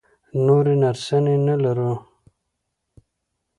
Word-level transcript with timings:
نورې 0.45 0.73
نرسانې 0.81 1.35
نه 1.45 1.55
لرو؟ 1.63 1.93